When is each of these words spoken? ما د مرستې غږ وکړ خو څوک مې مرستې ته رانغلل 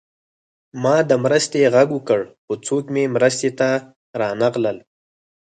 ما 0.83 0.95
د 1.09 1.11
مرستې 1.23 1.61
غږ 1.75 1.89
وکړ 1.93 2.21
خو 2.43 2.53
څوک 2.65 2.83
مې 2.93 3.03
مرستې 3.15 3.49
ته 3.59 3.69
رانغلل 4.19 4.77